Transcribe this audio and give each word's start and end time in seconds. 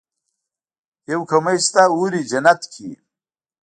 يو 1.11 1.21
کمی 1.29 1.55
شته 1.65 1.83
حورې 1.93 2.21
جنت 2.29 2.61
کې 2.71 2.83
وي. 2.89 2.95